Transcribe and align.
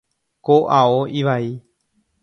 Ko 0.49 0.55
ao 0.79 0.97
ivai. 1.21 1.47